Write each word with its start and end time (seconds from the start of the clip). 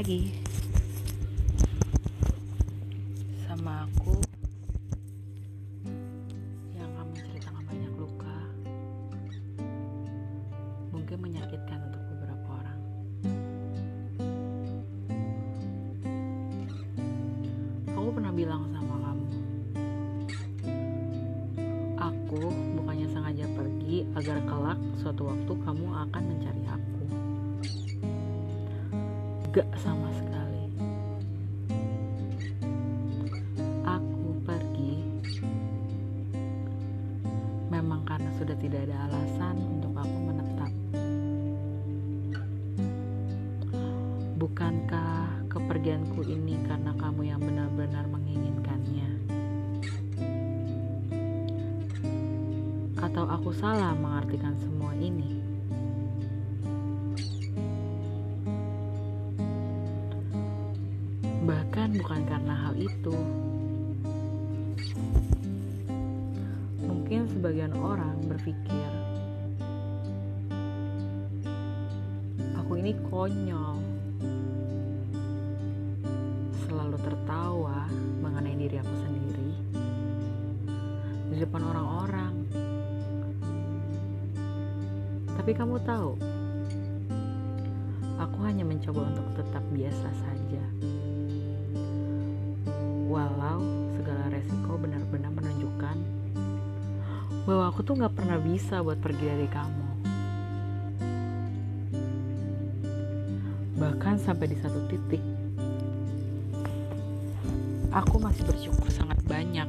lagi 0.00 0.32
sama 3.44 3.84
aku 3.84 4.16
yang 6.72 6.88
akan 6.88 7.12
menceritakan 7.12 7.62
banyak 7.68 7.92
luka, 8.00 8.38
mungkin 10.88 11.20
menyakitkan 11.20 11.84
untuk 11.84 12.00
beberapa 12.16 12.48
orang. 12.48 12.80
Aku 17.92 18.08
pernah 18.16 18.32
bilang 18.32 18.72
sama 18.72 18.96
kamu, 19.04 19.28
aku 22.00 22.48
bukannya 22.80 23.04
sengaja 23.04 23.44
pergi 23.52 24.08
agar 24.16 24.40
kelak 24.48 24.80
suatu 24.96 25.28
waktu 25.28 25.52
kamu 25.60 25.86
akan 25.92 26.22
mencari 26.24 26.64
aku. 26.72 26.99
Gak 29.50 29.66
sama 29.82 30.06
sekali. 30.14 30.70
Aku 33.82 34.38
pergi 34.46 34.94
memang 37.66 38.06
karena 38.06 38.30
sudah 38.38 38.54
tidak 38.62 38.86
ada 38.86 39.10
alasan 39.10 39.58
untuk 39.58 39.90
aku 39.98 40.18
menetap. 40.22 40.70
Bukankah 44.38 45.50
kepergianku 45.50 46.22
ini 46.30 46.54
karena 46.70 46.94
kamu 46.94 47.34
yang 47.34 47.42
benar-benar 47.42 48.06
menginginkannya? 48.06 49.10
Atau 53.02 53.26
aku 53.26 53.50
salah 53.50 53.98
mengartikan 53.98 54.54
semua 54.62 54.94
ini? 54.94 55.49
Bahkan 61.50 61.98
bukan 61.98 62.22
karena 62.30 62.54
hal 62.54 62.78
itu. 62.78 63.16
Mungkin 66.78 67.26
sebagian 67.26 67.74
orang 67.74 68.22
berpikir, 68.30 68.90
aku 72.54 72.78
ini 72.78 72.94
konyol. 73.10 73.82
Selalu 76.70 76.96
tertawa 77.02 77.90
mengenai 78.22 78.54
diri 78.54 78.78
aku 78.78 78.94
sendiri 79.02 79.50
di 81.34 81.36
depan 81.42 81.66
orang-orang. 81.66 82.34
Tapi 85.34 85.50
kamu 85.50 85.82
tahu, 85.82 86.14
aku 88.20 88.44
hanya 88.44 88.68
mencoba 88.68 89.08
untuk 89.08 89.26
tetap 89.32 89.64
biasa 89.72 90.08
saja. 90.12 90.64
Walau 93.08 93.64
segala 93.96 94.28
resiko 94.28 94.76
benar-benar 94.76 95.32
menunjukkan 95.32 95.96
bahwa 97.48 97.64
aku 97.72 97.80
tuh 97.80 97.96
gak 97.96 98.12
pernah 98.12 98.36
bisa 98.36 98.84
buat 98.84 99.00
pergi 99.00 99.24
dari 99.24 99.48
kamu. 99.48 99.86
Bahkan 103.80 104.14
sampai 104.20 104.52
di 104.52 104.56
satu 104.60 104.84
titik, 104.92 105.24
aku 107.88 108.20
masih 108.20 108.44
bersyukur 108.44 108.92
sangat 108.92 109.16
banyak 109.24 109.64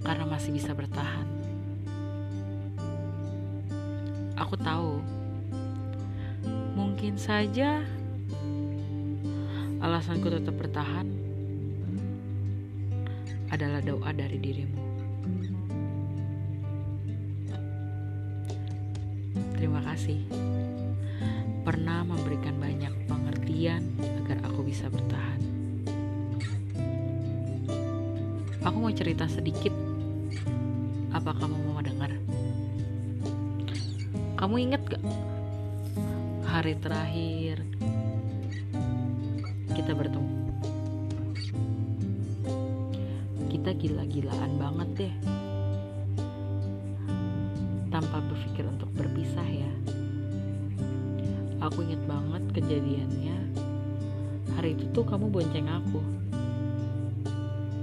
karena 0.00 0.24
masih 0.24 0.56
bisa 0.56 0.72
bertahan. 0.72 1.28
Aku 4.40 4.56
tahu, 4.56 5.04
mungkin 6.96 7.20
saja 7.20 7.84
alasanku 9.84 10.32
tetap 10.32 10.56
bertahan 10.56 11.04
adalah 13.52 13.84
doa 13.84 14.16
dari 14.16 14.40
dirimu. 14.40 14.80
Terima 19.60 19.84
kasih 19.84 20.24
pernah 21.68 22.00
memberikan 22.00 22.56
banyak 22.56 22.96
pengertian 23.04 23.84
agar 24.24 24.40
aku 24.48 24.64
bisa 24.64 24.88
bertahan. 24.88 25.40
Aku 28.64 28.76
mau 28.80 28.92
cerita 28.96 29.28
sedikit. 29.28 29.76
Apa 31.12 31.36
kamu 31.36 31.60
mau 31.60 31.84
dengar? 31.84 32.16
Kamu 34.40 34.56
ingat 34.56 34.80
gak 34.88 35.35
hari 36.56 36.72
terakhir 36.80 37.60
kita 39.76 39.92
bertemu? 39.92 40.56
Kita 43.52 43.76
gila-gilaan 43.76 44.56
banget 44.56 44.88
deh. 44.96 45.14
Tanpa 47.92 48.24
berpikir 48.24 48.64
untuk 48.72 48.88
berpisah 48.96 49.44
ya. 49.44 49.68
Aku 51.60 51.84
inget 51.84 52.00
banget 52.08 52.40
kejadiannya. 52.56 53.36
Hari 54.56 54.80
itu 54.80 54.88
tuh 54.96 55.04
kamu 55.04 55.28
bonceng 55.28 55.68
aku. 55.68 56.00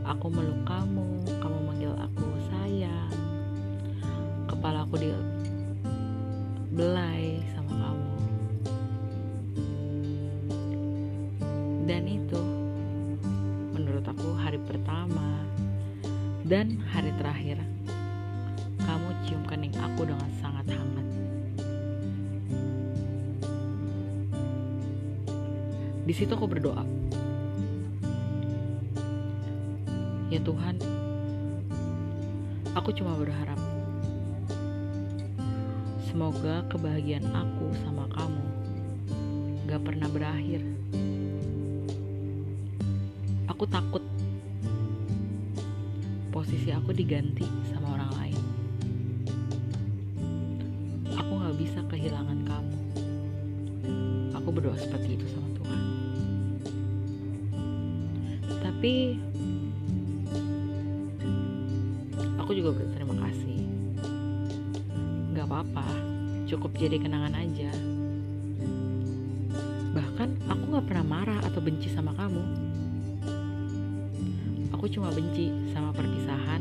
Aku 0.02 0.34
meluk 0.34 0.66
kamu, 0.66 1.22
kamu 1.30 1.60
menurut 14.04 14.20
aku 14.20 14.30
hari 14.36 14.60
pertama 14.68 15.28
dan 16.44 16.76
hari 16.92 17.16
terakhir 17.16 17.56
kamu 18.84 19.10
cium 19.24 19.48
kening 19.48 19.72
aku 19.80 20.04
dengan 20.04 20.28
sangat 20.44 20.68
hangat. 20.76 21.08
Di 26.04 26.12
situ 26.12 26.36
aku 26.36 26.52
berdoa. 26.52 26.84
Ya 30.28 30.44
Tuhan, 30.44 30.84
aku 32.76 32.92
cuma 33.00 33.16
berharap 33.16 33.60
semoga 36.12 36.68
kebahagiaan 36.68 37.32
aku 37.32 37.72
sama 37.88 38.12
kamu 38.12 38.44
gak 39.72 39.80
pernah 39.80 40.12
berakhir. 40.12 40.60
Aku 43.54 43.70
takut 43.70 44.02
posisi 46.34 46.74
aku 46.74 46.90
diganti 46.90 47.46
sama 47.70 47.94
orang 47.94 48.10
lain. 48.18 48.42
Aku 51.14 51.32
gak 51.38 51.56
bisa 51.62 51.86
kehilangan 51.86 52.50
kamu. 52.50 52.78
Aku 54.42 54.50
berdoa 54.50 54.74
seperti 54.74 55.22
itu 55.22 55.30
sama 55.30 55.54
Tuhan. 55.54 55.82
Tapi 58.58 58.94
aku 62.42 62.52
juga 62.58 62.74
berterima 62.74 63.16
kasih. 63.22 63.58
Gak 65.38 65.46
apa-apa, 65.46 65.86
cukup 66.50 66.74
jadi 66.74 66.98
kenangan 66.98 67.38
aja. 67.38 67.70
Bahkan 69.94 70.50
aku 70.50 70.64
gak 70.74 70.86
pernah 70.90 71.06
marah 71.06 71.40
atau 71.46 71.62
benci 71.62 71.94
sama 71.94 72.18
kamu. 72.18 72.73
Aku 74.84 74.92
cuma 75.00 75.16
benci 75.16 75.48
sama 75.72 75.96
perpisahan 75.96 76.60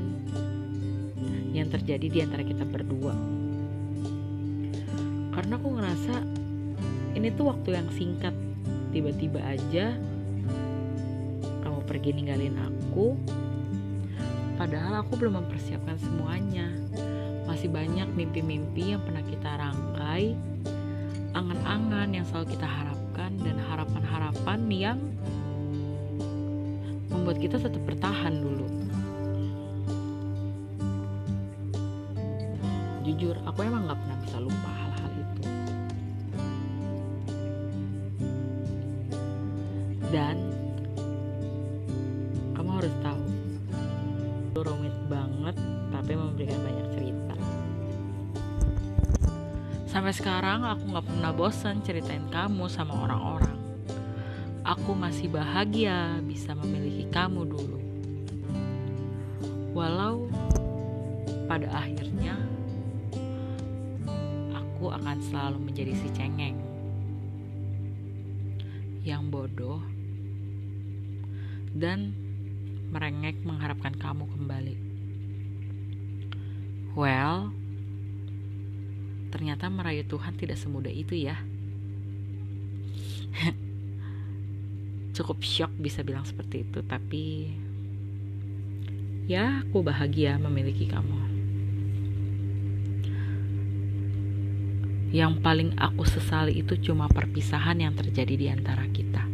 yang 1.51 1.67
terjadi 1.67 2.07
di 2.07 2.19
antara 2.23 2.47
kita 2.47 2.63
berdua. 2.63 3.19
Karena 5.35 5.59
aku 5.59 5.69
ngerasa 5.75 6.23
ini 7.19 7.35
tuh 7.35 7.51
waktu 7.51 7.83
yang 7.83 7.91
singkat. 7.91 8.31
Tiba-tiba 8.95 9.43
aja 9.43 9.99
kamu 11.67 11.83
pergi 11.83 12.15
ninggalin 12.15 12.55
aku. 12.63 13.19
Padahal 14.55 15.03
aku 15.03 15.19
belum 15.19 15.43
mempersiapkan 15.43 15.99
semuanya. 15.99 16.71
Masih 17.51 17.75
banyak 17.75 18.07
mimpi-mimpi 18.15 18.95
yang 18.95 19.03
pernah 19.03 19.27
kita 19.27 19.51
rangkai, 19.51 20.39
angan-angan 21.35 22.15
yang 22.15 22.23
selalu 22.31 22.55
kita 22.55 22.71
harapkan 22.71 23.35
dan 23.43 23.59
harapan-harapan 23.67 24.61
yang 24.71 24.99
membuat 27.23 27.39
kita 27.39 27.55
tetap 27.55 27.79
bertahan 27.87 28.35
dulu. 28.35 28.67
Jujur, 33.07 33.39
aku 33.47 33.63
emang 33.63 33.87
gak 33.87 33.95
pernah 34.03 34.19
bisa 34.27 34.39
lupa 34.43 34.71
hal-hal 34.75 35.13
itu. 35.15 35.43
Dan 40.11 40.37
kamu 42.59 42.71
harus 42.83 42.95
tahu, 43.07 43.23
itu 44.51 44.61
rumit 44.67 44.97
banget 45.07 45.55
tapi 45.95 46.13
memberikan 46.19 46.59
banyak 46.59 46.87
cerita. 46.91 47.37
Sampai 49.87 50.11
sekarang 50.11 50.67
aku 50.67 50.91
gak 50.91 51.07
pernah 51.07 51.31
bosan 51.31 51.87
ceritain 51.87 52.27
kamu 52.35 52.67
sama 52.67 52.99
orang-orang. 52.99 53.52
Aku 54.73 54.97
masih 54.97 55.29
bahagia 55.29 56.17
bisa 56.25 56.57
memiliki 56.57 57.05
kamu 57.13 57.45
dulu. 57.45 57.77
Walau 59.77 60.33
pada 61.45 61.69
akhirnya 61.77 62.41
aku 64.57 64.89
akan 64.89 65.21
selalu 65.29 65.61
menjadi 65.61 65.93
si 65.93 66.09
cengeng 66.17 66.57
yang 69.05 69.29
bodoh 69.29 69.85
dan 71.77 72.17
merengek 72.89 73.45
mengharapkan 73.45 73.93
kamu 73.93 74.25
kembali. 74.25 74.77
Well, 76.97 77.53
ternyata 79.37 79.69
merayu 79.69 80.09
Tuhan 80.09 80.33
tidak 80.41 80.57
semudah 80.57 80.89
itu 80.97 81.29
ya. 81.29 81.37
Cukup 85.13 85.45
shock 85.45 85.73
bisa 85.77 86.01
bilang 86.01 86.25
seperti 86.25 86.65
itu, 86.65 86.81
tapi 86.85 87.53
ya 89.29 89.63
aku 89.63 89.85
bahagia 89.85 90.41
memiliki 90.41 90.89
kamu. 90.89 91.21
Yang 95.13 95.33
paling 95.45 95.71
aku 95.77 96.09
sesali 96.09 96.57
itu 96.65 96.75
cuma 96.81 97.05
perpisahan 97.13 97.77
yang 97.85 97.93
terjadi 97.93 98.35
di 98.35 98.47
antara 98.49 98.89
kita. 98.89 99.29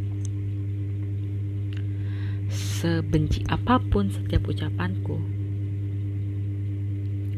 Sebenci 2.51 3.47
apa 3.47 3.79
pun 3.79 4.11
setiap 4.11 4.51
ucapanku, 4.51 5.19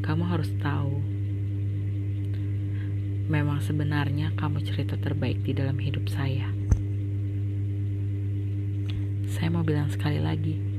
kamu 0.01 0.25
harus 0.25 0.49
tahu 0.65 1.21
Memang 3.31 3.63
sebenarnya 3.63 4.35
kamu 4.35 4.59
cerita 4.67 4.99
terbaik 4.99 5.47
di 5.47 5.55
dalam 5.55 5.79
hidup 5.79 6.11
saya. 6.11 6.51
Saya 9.41 9.57
mau 9.57 9.65
bilang 9.65 9.89
sekali 9.89 10.21
lagi. 10.21 10.70